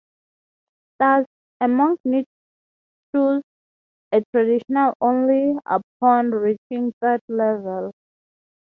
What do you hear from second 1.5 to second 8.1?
a monk need choose a tradition only upon reaching third level.